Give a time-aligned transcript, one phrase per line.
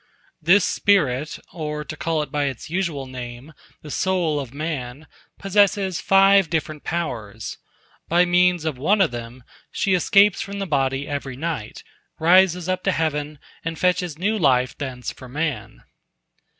[0.41, 3.53] This spirit, or, to call it by its usual name,
[3.83, 5.05] the soul of man,
[5.37, 7.59] possesses five different powers.
[8.07, 11.83] By means of one of them she escapes from the body every night,
[12.19, 15.83] rises up to heaven, and fetches new life thence for man.